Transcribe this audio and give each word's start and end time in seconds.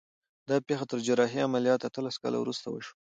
دا 0.49 0.55
پېښه 0.67 0.85
تر 0.91 0.97
جراحي 1.07 1.41
عملیات 1.47 1.81
اتلس 1.83 2.15
کاله 2.23 2.37
وروسته 2.39 2.67
وشوه 2.69 2.95